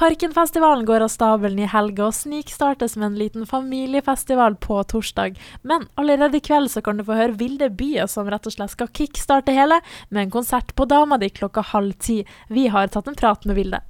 Parkenfestivalen 0.00 0.86
går 0.88 1.02
av 1.04 1.10
stabelen 1.12 1.58
i 1.60 1.66
helga 1.68 2.06
og 2.06 2.14
snikstartes 2.16 2.94
med 2.96 3.10
en 3.10 3.16
liten 3.20 3.42
familiefestival 3.44 4.54
på 4.56 4.78
torsdag. 4.88 5.34
Men 5.60 5.82
allerede 6.00 6.38
i 6.38 6.40
kveld 6.40 6.70
så 6.72 6.80
kan 6.80 6.96
du 6.96 7.04
få 7.04 7.18
høre 7.18 7.36
Vilde 7.36 7.68
Bye, 7.68 8.06
som 8.08 8.30
rett 8.32 8.48
og 8.48 8.54
slett 8.54 8.72
skal 8.72 8.88
kickstarte 8.96 9.52
hele 9.52 9.76
med 10.08 10.22
en 10.22 10.32
konsert 10.32 10.72
på 10.72 10.86
Dama 10.88 11.18
di 11.20 11.28
klokka 11.28 11.60
halv 11.74 11.98
ti. 12.00 12.22
Vi 12.48 12.64
har 12.72 12.88
tatt 12.88 13.10
en 13.12 13.18
prat 13.20 13.44
med 13.44 13.60
Vilde. 13.60 13.82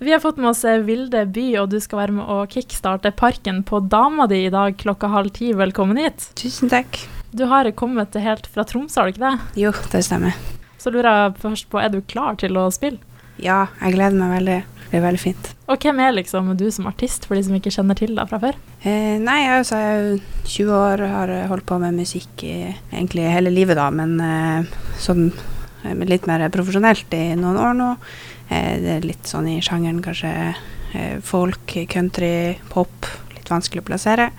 Vi 0.00 0.14
har 0.14 0.22
fått 0.24 0.40
med 0.40 0.54
oss 0.54 0.64
Vilde 0.64 1.26
By, 1.36 1.44
og 1.60 1.68
du 1.74 1.76
skal 1.84 2.00
være 2.00 2.16
med 2.16 2.32
å 2.32 2.38
kickstarte 2.48 3.12
Parken 3.12 3.60
på 3.60 3.82
Dama 3.92 4.24
di 4.30 4.46
i 4.46 4.54
dag 4.54 4.78
klokka 4.80 5.12
halv 5.12 5.36
ti. 5.36 5.50
Velkommen 5.52 6.00
hit. 6.00 6.30
Tusen 6.40 6.72
takk. 6.72 6.96
Du 7.28 7.44
har 7.52 7.68
kommet 7.76 8.16
helt 8.16 8.48
fra 8.48 8.64
Tromsø, 8.64 9.02
har 9.02 9.12
du 9.12 9.18
ikke 9.18 9.26
det? 9.26 9.60
Jo, 9.66 9.76
det 9.92 10.00
stemmer. 10.08 10.32
Så 10.80 10.88
lurer 10.94 11.12
jeg 11.12 11.36
først 11.44 11.68
på, 11.68 11.82
er 11.82 11.92
du 11.92 12.00
klar 12.08 12.40
til 12.40 12.56
å 12.56 12.70
spille? 12.72 13.04
Ja, 13.42 13.66
jeg 13.82 13.96
gleder 13.96 14.18
meg 14.18 14.34
veldig. 14.38 14.58
Det 14.88 14.94
blir 14.94 15.04
veldig 15.04 15.20
fint. 15.20 15.48
Og 15.68 15.82
hvem 15.84 15.98
er 16.00 16.14
liksom 16.16 16.46
du 16.56 16.64
som 16.72 16.86
artist, 16.88 17.26
for 17.28 17.36
de 17.36 17.42
som 17.44 17.56
ikke 17.58 17.72
kjenner 17.74 17.98
til 17.98 18.14
deg 18.16 18.30
fra 18.30 18.38
før? 18.40 18.56
Eh, 18.80 19.18
nei, 19.20 19.42
altså, 19.52 19.76
jeg 19.76 19.98
er 19.98 20.06
jo 20.06 20.14
20 20.48 20.72
år, 20.78 21.02
har 21.12 21.32
holdt 21.50 21.66
på 21.68 21.76
med 21.82 21.98
musikk 21.98 22.44
i 22.48 22.54
egentlig 22.70 23.26
hele 23.28 23.52
livet, 23.52 23.76
da, 23.76 23.90
men 23.92 24.16
eh, 24.24 24.78
som 24.96 25.26
eh, 25.28 26.06
litt 26.08 26.24
mer 26.30 26.46
profesjonelt 26.54 27.12
i 27.18 27.36
noen 27.36 27.60
år 27.66 27.76
nå. 27.76 27.90
Eh, 28.48 28.74
det 28.80 28.94
er 28.94 29.08
litt 29.10 29.28
sånn 29.28 29.50
i 29.52 29.58
sjangeren 29.60 30.00
kanskje 30.04 30.32
eh, 30.48 31.18
folk, 31.20 31.76
country, 31.92 32.56
pop. 32.72 33.10
Litt 33.36 33.52
vanskelig 33.52 33.84
å 33.84 33.88
plassere. 33.90 34.30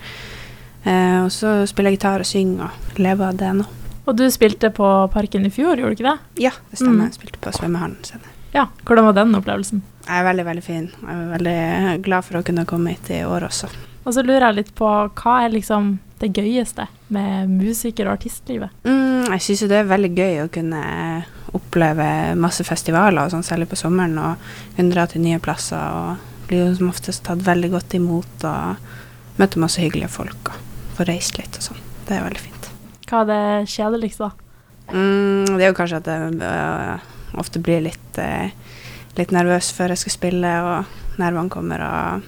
Eh, 0.82 1.20
og 1.28 1.30
så 1.36 1.60
spiller 1.70 1.94
jeg 1.94 2.00
gitar 2.00 2.26
og 2.26 2.32
synger 2.32 2.66
og 2.72 3.00
lever 3.06 3.30
av 3.30 3.38
det 3.38 3.54
nå. 3.62 3.70
Og 4.10 4.18
du 4.18 4.26
spilte 4.34 4.74
på 4.74 4.90
Parken 5.14 5.46
i 5.46 5.54
fjor, 5.54 5.78
gjorde 5.78 5.94
du 5.94 6.00
ikke 6.02 6.10
det? 6.10 6.44
Ja, 6.48 6.56
det 6.72 6.82
stemmer. 6.82 7.04
Mm. 7.04 7.08
Jeg 7.12 7.20
spilte 7.20 7.46
på 7.46 7.54
svømmehallen 7.54 8.02
senere. 8.08 8.39
Ja, 8.56 8.68
hvordan 8.86 9.06
var 9.06 9.14
den 9.18 9.36
opplevelsen? 9.38 9.82
Jeg 10.08 10.22
er 10.22 10.26
veldig, 10.26 10.46
veldig 10.48 10.64
fin. 10.66 10.88
Jeg 10.90 11.16
er 11.16 11.34
veldig 11.36 12.04
glad 12.06 12.26
for 12.26 12.40
å 12.40 12.46
kunne 12.46 12.66
komme 12.70 12.96
hit 12.96 13.12
i 13.14 13.22
år 13.28 13.46
også. 13.46 13.70
Og 14.08 14.16
så 14.16 14.24
lurer 14.26 14.48
jeg 14.48 14.58
litt 14.58 14.72
på, 14.78 14.88
hva 14.90 15.34
er 15.44 15.54
liksom 15.54 15.98
det 16.20 16.32
gøyeste 16.36 16.88
med 17.14 17.52
musiker- 17.52 18.10
og 18.10 18.18
artistlivet? 18.18 18.74
Mm, 18.88 19.30
jeg 19.36 19.44
syns 19.46 19.62
jo 19.64 19.70
det 19.70 19.84
er 19.84 19.92
veldig 19.92 20.12
gøy 20.18 20.42
å 20.44 20.50
kunne 20.52 20.82
oppleve 21.54 22.08
masse 22.40 22.66
festivaler, 22.66 23.22
og 23.22 23.34
sånn, 23.34 23.46
særlig 23.46 23.70
på 23.70 23.78
sommeren, 23.80 24.18
og 24.18 24.50
kunne 24.78 24.96
dra 24.96 25.06
til 25.10 25.24
nye 25.24 25.42
plasser. 25.44 25.78
og 25.78 26.50
Blir 26.50 26.66
jo 26.66 26.74
som 26.80 26.90
oftest 26.90 27.24
tatt 27.28 27.46
veldig 27.46 27.70
godt 27.76 27.94
imot 28.00 28.48
og 28.50 29.40
møter 29.40 29.62
masse 29.62 29.82
hyggelige 29.82 30.12
folk 30.12 30.52
og 30.52 30.98
får 30.98 31.12
reist 31.12 31.38
litt 31.38 31.62
og 31.62 31.70
sånn. 31.70 31.84
Det 32.10 32.18
er 32.18 32.26
veldig 32.26 32.42
fint. 32.44 32.70
Hva 33.10 33.22
er 33.22 33.30
det 33.30 33.70
kjedeligste, 33.70 34.30
da? 34.30 34.32
Mm, 34.90 35.46
det 35.54 35.62
er 35.62 35.70
jo 35.70 35.78
kanskje 35.78 36.02
at 36.02 36.10
jeg 36.10 36.40
øh, 36.42 37.09
ofte 37.38 37.60
blir 37.62 37.82
litt, 37.86 38.18
eh, 38.18 38.50
litt 39.18 39.32
nervøs 39.36 39.72
før 39.76 39.94
jeg 39.94 40.04
skal 40.06 40.16
spille, 40.16 40.54
og 40.64 41.20
nervene 41.22 41.50
kommer, 41.50 41.84
og 41.84 42.24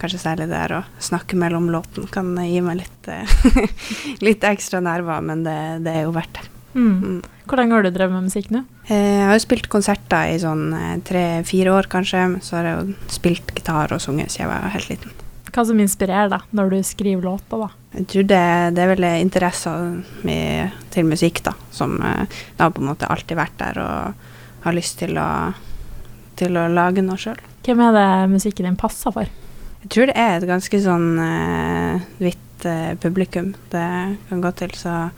kanskje 0.00 0.20
særlig 0.20 0.48
der 0.50 0.74
å 0.76 0.82
snakke 1.00 1.38
mellom 1.40 1.70
låten 1.72 2.08
kan 2.12 2.34
gi 2.36 2.60
meg 2.60 2.82
litt, 2.82 3.08
øh, 3.08 3.70
litt 4.26 4.44
ekstra 4.44 4.82
nerver, 4.84 5.22
men 5.24 5.44
det, 5.46 5.58
det 5.86 5.94
er 5.94 6.06
jo 6.08 6.12
verdt 6.16 6.36
det. 6.40 6.48
Mm. 6.76 6.96
Mm. 7.00 7.20
Hvor 7.48 7.56
lenge 7.56 7.72
har 7.72 7.86
du 7.86 7.90
drevet 7.94 8.12
med 8.12 8.26
musikk 8.26 8.50
nå? 8.52 8.64
Eh, 8.90 9.20
Jeg 9.22 9.28
har 9.30 9.36
jo 9.38 9.44
spilt 9.46 9.68
konserter 9.72 10.32
i 10.34 10.40
sånn 10.42 10.66
eh, 10.76 10.96
tre-fire 11.06 11.72
år, 11.72 11.88
kanskje. 11.88 12.24
Så 12.44 12.58
har 12.58 12.68
jeg 12.68 12.76
jo 12.82 13.12
spilt 13.14 13.54
gitar 13.56 13.94
og 13.96 14.02
sunget 14.02 14.34
siden 14.34 14.44
jeg 14.44 14.52
var 14.52 14.74
helt 14.74 14.90
liten. 14.92 15.14
Hva 15.56 15.64
som 15.64 15.78
inspirerer 15.80 16.28
deg 16.28 16.42
når 16.52 16.74
du 16.74 16.78
skriver 16.84 17.24
låter, 17.24 17.62
da? 17.64 17.70
Jeg 17.96 18.08
tror 18.12 18.26
det, 18.28 18.40
det 18.76 18.82
er 18.82 18.90
vel 18.92 19.06
interessen 19.08 20.02
min 20.26 20.74
til 20.92 21.08
musikk, 21.08 21.40
da, 21.46 21.54
som 21.72 21.96
da 21.96 22.26
det 22.28 22.60
har 22.60 22.74
på 22.76 22.82
en 22.82 22.90
måte 22.90 23.08
alltid 23.08 23.38
vært 23.40 23.56
der, 23.62 23.80
og 23.80 24.66
har 24.66 24.76
lyst 24.76 24.98
til 25.00 25.16
å, 25.16 25.28
til 26.36 26.60
å 26.60 26.66
lage 26.72 27.04
noe 27.04 27.16
sjøl. 27.20 27.40
Hvem 27.64 27.80
er 27.88 27.96
det 27.96 28.08
musikken 28.34 28.68
din 28.68 28.76
passer 28.78 29.14
for? 29.16 29.32
Jeg 29.86 29.92
tror 29.94 30.10
det 30.10 30.18
er 30.18 30.36
et 30.36 30.48
ganske 30.48 30.78
sånn 30.82 31.08
eh, 31.22 32.04
hvitt 32.20 32.66
eh, 32.66 32.92
publikum 33.00 33.52
det 33.72 33.86
kan 34.28 34.44
gå 34.44 34.52
til, 34.58 34.76
så 34.76 35.08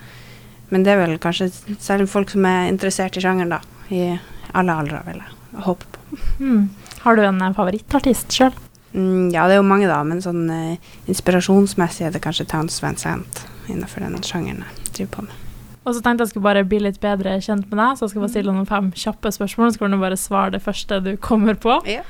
Men 0.69 0.83
det 0.85 0.93
er 0.93 0.99
vel 1.01 1.15
kanskje 1.17 1.47
særlig 1.81 2.11
folk 2.13 2.29
som 2.29 2.45
er 2.45 2.69
interessert 2.69 3.17
i 3.17 3.23
sjangeren, 3.25 3.55
da. 3.57 3.61
I 3.89 4.19
alle 4.53 4.75
aldre, 4.83 5.01
vil 5.07 5.23
jeg 5.23 5.63
håpe 5.65 5.87
på. 5.95 6.19
Mm. 6.45 6.69
Har 7.07 7.17
du 7.17 7.23
en 7.25 7.41
eh, 7.41 7.55
favorittartist 7.57 8.37
sjøl? 8.37 8.53
Mm, 8.93 9.29
ja, 9.35 9.45
det 9.49 9.59
er 9.59 9.61
jo 9.61 9.67
mange, 9.69 9.89
da, 9.91 10.01
men 10.07 10.23
sånn 10.25 10.47
eh, 10.53 10.95
inspirasjonsmessig 11.11 12.09
er 12.09 12.15
det 12.15 12.23
kanskje 12.25 12.49
Towns 12.49 12.81
Van 12.83 12.97
Sant 12.97 13.45
innenfor 13.69 14.01
den 14.01 14.17
sjangeren 14.25 14.65
jeg 14.65 14.95
driver 14.95 15.15
på 15.19 15.27
med. 15.29 15.45
Og 15.89 15.95
så 15.97 16.03
tenkte 16.05 16.27
jeg 16.27 16.35
skulle 16.35 16.45
bare 16.45 16.67
bli 16.69 16.83
litt 16.85 16.99
bedre 17.01 17.39
kjent 17.41 17.71
med 17.71 17.79
deg, 17.81 17.97
så 17.97 18.05
jeg 18.05 18.13
skal 18.13 18.23
bare 18.25 18.33
stille 18.35 18.53
noen 18.53 18.69
fem 18.69 18.91
kjappe 18.93 19.31
spørsmål. 19.33 19.71
Så 19.73 19.81
kan 19.81 19.95
du 19.95 19.99
bare 20.03 20.19
svare 20.21 20.53
det 20.53 20.61
første 20.61 20.99
du 21.01 21.15
kommer 21.25 21.57
på. 21.57 21.79
Ja. 21.89 22.03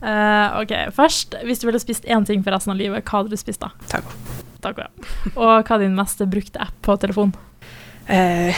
Uh, 0.00 0.62
ok, 0.62 0.72
først, 0.96 1.36
hvis 1.44 1.60
du 1.60 1.66
ville 1.68 1.80
spist 1.82 2.08
én 2.08 2.24
ting 2.24 2.44
for 2.46 2.56
resten 2.56 2.72
av 2.72 2.80
livet, 2.80 3.04
hva 3.04 3.20
hadde 3.20 3.34
du 3.34 3.40
spist 3.40 3.60
da? 3.60 3.74
Taco. 3.92 4.16
Taco, 4.64 4.86
ja. 4.86 5.10
Og 5.34 5.68
hva 5.68 5.76
er 5.76 5.84
din 5.84 5.98
mest 5.98 6.24
brukte 6.32 6.64
app 6.64 6.80
på 6.86 6.96
telefon? 7.02 7.34
Uh, 8.08 8.56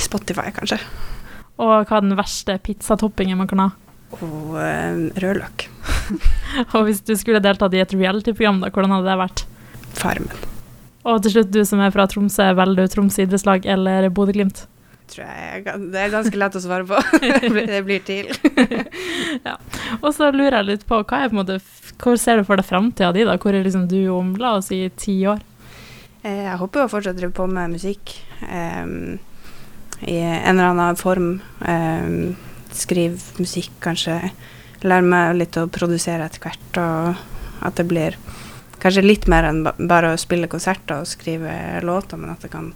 Spotify, 0.00 0.48
kanskje. 0.56 0.80
Og 1.60 1.76
hva 1.84 2.00
er 2.00 2.08
den 2.08 2.16
verste 2.16 2.56
pizzatoppingen 2.64 3.42
man 3.42 3.50
kan 3.50 3.66
ha? 3.66 3.70
Og 4.22 4.56
uh, 4.56 5.04
rødløk. 5.20 5.68
Og 6.74 6.88
hvis 6.88 7.02
du 7.04 7.14
skulle 7.18 7.42
deltatt 7.44 7.74
i 7.76 7.82
et 7.82 7.94
reality-program, 7.94 8.62
da, 8.64 8.72
hvordan 8.74 8.96
hadde 8.96 9.08
det 9.10 9.20
vært? 9.20 9.44
Farmen. 9.94 10.50
Og 11.04 11.20
til 11.24 11.34
slutt, 11.34 11.50
du 11.52 11.60
som 11.68 11.82
er 11.84 11.92
fra 11.92 12.06
Tromsø, 12.08 12.46
velger 12.56 12.86
du 12.86 12.92
Troms 12.92 13.18
idrettslag 13.20 13.66
eller 13.68 14.08
Bodø-Glimt? 14.14 14.64
Tror 15.12 15.26
jeg 15.28 15.64
Det 15.92 16.00
er 16.00 16.12
ganske 16.14 16.38
lett 16.40 16.56
å 16.56 16.62
svare 16.64 16.86
på. 16.88 16.96
det 17.68 17.82
blir 17.84 18.00
til. 18.06 18.30
Og 20.04 20.08
så 20.16 20.30
lurer 20.32 20.62
jeg 20.62 20.70
litt 20.70 20.86
på, 20.88 21.02
hva 21.04 21.20
er 21.20 21.28
på 21.28 21.36
en 21.36 21.42
måte, 21.42 21.58
hvor 22.00 22.16
ser 22.20 22.40
du 22.40 22.48
for 22.48 22.60
deg 22.60 22.68
framtida 22.68 23.12
di, 23.12 23.26
da? 23.28 23.36
Hvor 23.40 23.52
er 23.52 23.66
liksom 23.66 23.84
du 23.90 24.00
om, 24.14 24.32
la 24.40 24.56
oss 24.58 24.72
si, 24.72 24.80
ti 24.96 25.18
år? 25.28 25.44
Eh, 26.24 26.46
jeg 26.46 26.56
håper 26.62 26.86
å 26.86 26.90
fortsatt 26.90 27.20
drive 27.20 27.36
på 27.36 27.46
med 27.52 27.76
musikk. 27.76 28.16
um, 28.48 29.20
I 30.00 30.16
en 30.24 30.56
eller 30.56 30.72
annen 30.72 30.96
form. 30.96 31.36
Um, 31.60 32.34
skrive 32.74 33.20
musikk, 33.38 33.76
kanskje. 33.84 34.32
Lære 34.84 35.06
meg 35.08 35.38
litt 35.38 35.56
å 35.56 35.66
produsere 35.72 36.26
etter 36.28 36.44
hvert. 36.44 36.80
Og 36.80 37.64
at 37.64 37.80
det 37.80 37.86
blir 37.88 38.18
kanskje 38.82 39.04
litt 39.04 39.28
mer 39.32 39.48
enn 39.48 39.62
bare 39.64 40.12
å 40.12 40.20
spille 40.20 40.50
konserter 40.52 41.00
og 41.00 41.08
skrive 41.08 41.80
låter, 41.84 42.20
men 42.20 42.34
at 42.34 42.44
det 42.44 42.52
kan 42.52 42.72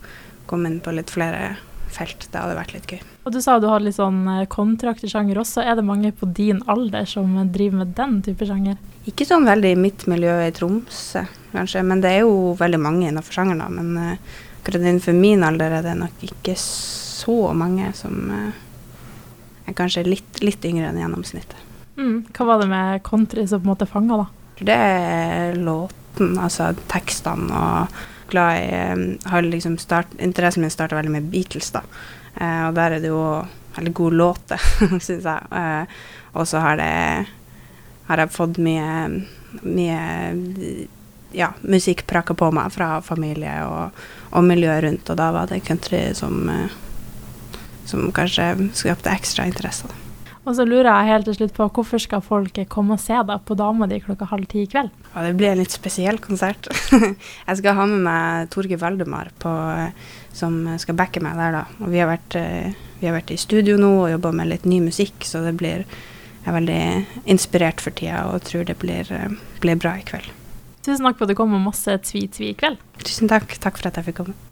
komme 0.49 0.71
inn 0.71 0.81
på 0.81 0.95
litt 0.97 1.13
flere 1.13 1.59
felt. 1.93 2.29
Det 2.33 2.41
hadde 2.41 2.57
vært 2.57 2.75
litt 2.77 2.91
gøy. 2.93 3.01
Og 3.29 3.35
du 3.35 3.41
sa 3.45 3.59
du 3.61 3.69
har 3.69 3.83
litt 3.85 3.97
sånn 3.99 4.23
eh, 4.33 5.09
sjanger 5.09 5.41
også. 5.43 5.65
Er 5.65 5.77
det 5.77 5.85
mange 5.85 6.13
på 6.13 6.29
din 6.33 6.63
alder 6.67 7.05
som 7.09 7.35
driver 7.53 7.85
med 7.85 7.95
den 7.97 8.21
type 8.25 8.49
sjanger? 8.49 8.79
Ikke 9.09 9.27
sånn 9.29 9.49
veldig 9.49 9.73
i 9.73 9.81
mitt 9.81 10.07
miljø 10.09 10.35
i 10.45 10.53
Tromsø, 10.53 11.25
kanskje, 11.53 11.85
men 11.85 12.03
det 12.05 12.13
er 12.13 12.27
jo 12.27 12.55
veldig 12.59 12.81
mange 12.81 13.09
innenfor 13.09 13.41
sjangeren. 13.41 13.63
da, 13.65 13.69
Men 13.69 13.97
uh, 13.97 14.35
akkurat 14.61 14.85
innenfor 14.85 15.17
min 15.17 15.45
alder 15.45 15.79
er 15.79 15.87
det 15.87 15.97
nok 15.97 16.25
ikke 16.29 16.57
så 16.59 17.53
mange 17.57 17.93
som 17.97 18.31
eh, 18.33 18.51
er 19.69 19.77
kanskje 19.77 20.07
litt, 20.09 20.43
litt 20.45 20.65
yngre 20.65 20.91
enn 20.91 21.01
gjennomsnittet. 21.01 21.68
Mm. 21.99 22.19
Hva 22.35 22.47
var 22.47 22.63
det 22.63 22.69
med 22.71 23.03
country 23.07 23.47
som 23.47 23.63
på 23.63 23.67
en 23.67 23.73
måte 23.73 23.89
fanga, 23.91 24.21
da? 24.23 24.27
Det 24.59 24.75
er 24.75 25.59
låten, 25.59 26.37
altså 26.39 26.73
tekstene 26.91 27.49
og 27.55 27.99
glad 28.31 28.61
i 28.61 28.69
eh, 28.77 29.31
har 29.33 29.47
liksom 29.47 29.79
start, 29.81 30.15
Interessen 30.23 30.63
min 30.63 30.73
starta 30.73 30.99
veldig 30.99 31.15
med 31.15 31.31
Beatles, 31.33 31.71
da. 31.75 31.83
Eh, 32.37 32.63
og 32.69 32.77
der 32.79 32.97
er 32.97 33.03
det 33.05 33.11
jo 33.11 33.23
veldig 33.77 33.95
gode 33.97 34.21
låter, 34.21 34.71
syns 35.07 35.27
jeg. 35.27 35.51
Eh, 35.51 35.99
og 36.39 36.49
så 36.49 36.63
har 36.63 36.85
har 38.09 38.23
jeg 38.23 38.33
fått 38.33 38.57
mye, 38.63 39.25
mye 39.69 40.87
ja, 41.37 41.53
musikk 41.61 42.07
prakka 42.07 42.35
på 42.35 42.51
meg 42.57 42.73
fra 42.73 42.99
familie 43.05 43.53
og, 43.69 44.05
og 44.33 44.45
miljøet 44.45 44.85
rundt, 44.85 45.11
og 45.11 45.19
da 45.21 45.31
var 45.35 45.51
det 45.51 45.61
country 45.67 46.09
som, 46.17 46.49
eh, 46.49 46.77
som 47.89 48.09
kanskje 48.13 48.71
skapte 48.79 49.13
ekstra 49.13 49.49
interesse. 49.49 49.89
Da. 49.91 50.08
Og 50.49 50.55
så 50.57 50.65
lurer 50.65 50.89
jeg 50.89 51.11
helt 51.11 51.27
til 51.29 51.37
slutt 51.37 51.53
på, 51.57 51.67
hvorfor 51.77 52.01
skal 52.01 52.23
folk 52.25 52.57
komme 52.73 52.97
og 52.97 53.03
se 53.03 53.17
deg 53.29 53.43
på 53.45 53.57
Dama 53.59 53.89
di 53.91 53.99
klokka 54.01 54.31
halv 54.31 54.49
ti 54.49 54.63
i 54.65 54.71
kveld? 54.71 54.89
Ja, 55.13 55.25
det 55.27 55.35
blir 55.37 55.53
en 55.53 55.61
litt 55.61 55.75
spesiell 55.77 56.21
konsert. 56.25 56.71
jeg 57.49 57.59
skal 57.61 57.77
ha 57.77 57.85
med 57.91 58.01
meg 58.07 58.49
Torgeir 58.55 58.81
Valdemar 58.81 59.29
på, 59.43 59.53
som 60.33 60.63
skal 60.81 60.97
backe 60.97 61.21
meg 61.25 61.37
der, 61.37 61.59
da. 61.59 61.85
Og 61.85 61.93
vi 61.93 62.01
har 62.01 62.09
vært, 62.09 62.39
eh, 62.41 62.73
vi 63.03 63.11
har 63.11 63.19
vært 63.19 63.35
i 63.37 63.41
studio 63.41 63.77
nå 63.77 63.93
og 64.07 64.11
jobba 64.15 64.33
med 64.41 64.49
litt 64.55 64.65
ny 64.65 64.81
musikk, 64.89 65.21
så 65.29 65.45
det 65.45 65.59
blir 65.61 65.85
Jeg 66.39 66.55
er 66.55 66.61
veldig 66.63 67.25
inspirert 67.29 67.83
for 67.83 67.93
tida 67.93 68.23
og 68.31 68.47
tror 68.47 68.65
det 68.65 68.79
blir, 68.81 69.11
eh, 69.13 69.35
blir 69.61 69.77
bra 69.77 69.99
i 69.99 70.07
kveld. 70.07 70.31
Tusen 70.81 71.05
takk 71.05 71.19
for 71.19 71.27
at 71.27 71.35
du 71.35 71.37
kom 71.37 71.51
med 71.53 71.61
masse 71.61 71.93
tvi-tvi 72.09 72.55
i 72.55 72.57
kveld. 72.57 72.79
Tusen 73.05 73.29
takk. 73.29 73.59
Takk 73.61 73.77
for 73.77 73.91
at 73.91 74.01
jeg 74.01 74.07
fikk 74.07 74.23
komme. 74.23 74.48